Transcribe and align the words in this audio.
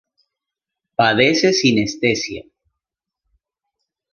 Padece 0.99 1.53
sinestesia. 1.53 2.43